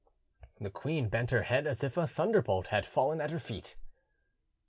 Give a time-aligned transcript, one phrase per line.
[0.59, 3.77] The queen bent her head as if a thunderbolt had fallen at her feet.